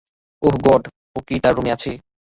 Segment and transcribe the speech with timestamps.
[0.41, 0.83] ওহ god,
[1.15, 1.91] ও কি তার রুমে আছে?